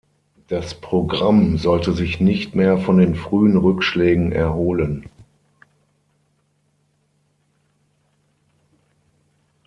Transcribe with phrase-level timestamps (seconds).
[0.47, 5.07] Das Programm sollte sich nicht mehr von den frühen Rückschlägen erholen.